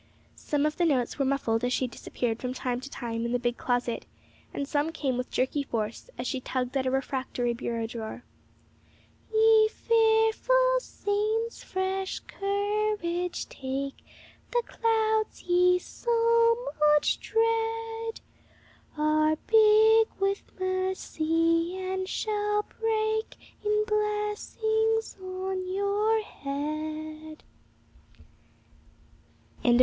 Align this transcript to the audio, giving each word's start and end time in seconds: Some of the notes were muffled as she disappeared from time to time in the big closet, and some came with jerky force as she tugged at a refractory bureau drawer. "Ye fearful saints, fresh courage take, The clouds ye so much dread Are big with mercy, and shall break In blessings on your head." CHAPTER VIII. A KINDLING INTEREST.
Some 0.41 0.65
of 0.65 0.77
the 0.77 0.85
notes 0.85 1.19
were 1.19 1.25
muffled 1.25 1.63
as 1.63 1.73
she 1.73 1.85
disappeared 1.85 2.39
from 2.39 2.55
time 2.55 2.81
to 2.81 2.89
time 2.89 3.23
in 3.23 3.33
the 3.33 3.37
big 3.37 3.57
closet, 3.57 4.07
and 4.51 4.67
some 4.67 4.91
came 4.91 5.15
with 5.15 5.29
jerky 5.29 5.61
force 5.61 6.09
as 6.17 6.25
she 6.25 6.39
tugged 6.39 6.75
at 6.75 6.87
a 6.87 6.89
refractory 6.89 7.53
bureau 7.53 7.85
drawer. 7.85 8.23
"Ye 9.31 9.67
fearful 9.71 10.79
saints, 10.79 11.63
fresh 11.63 12.19
courage 12.21 13.47
take, 13.47 13.93
The 14.49 14.63
clouds 14.65 15.43
ye 15.43 15.77
so 15.77 16.57
much 16.95 17.19
dread 17.19 18.21
Are 18.97 19.35
big 19.45 20.07
with 20.19 20.41
mercy, 20.59 21.77
and 21.77 22.09
shall 22.09 22.65
break 22.79 23.37
In 23.63 23.83
blessings 23.85 25.15
on 25.21 25.67
your 25.71 26.21
head." 26.23 27.43
CHAPTER 27.43 27.43
VIII. 27.43 28.19
A 28.19 28.23
KINDLING 29.61 29.63
INTEREST. 29.65 29.79